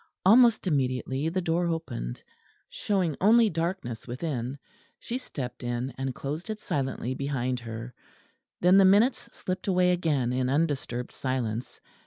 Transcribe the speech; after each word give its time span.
Almost 0.25 0.65
immediately 0.65 1.29
the 1.29 1.43
door 1.43 1.67
opened, 1.67 2.23
showing 2.69 3.15
only 3.21 3.51
darkness 3.51 4.07
within; 4.07 4.57
she 4.97 5.19
stepped 5.19 5.63
in, 5.63 5.93
and 5.95 6.09
it 6.09 6.15
closed 6.15 6.49
silently 6.57 7.13
behind 7.13 7.59
her. 7.59 7.93
Then 8.61 8.77
the 8.79 8.83
minutes 8.83 9.29
slipped 9.31 9.67
away 9.67 9.91
again 9.91 10.33
in 10.33 10.49
undisturbed 10.49 11.11
silence. 11.11 11.79